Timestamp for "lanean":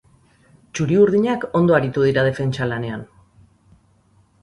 2.75-3.09